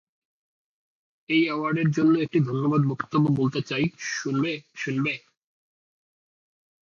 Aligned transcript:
এই 1.29 1.41
এডওয়ার্ড 1.45 1.77
এর 1.79 1.89
জন্য 1.91 2.13
একটি 2.19 2.39
ধন্যবাদ 2.49 2.81
বক্তব্য 2.91 3.25
বলতে 3.39 3.59
চাই, 3.69 3.85
শুনবে 4.13 4.51
শুনবে? 4.75 5.13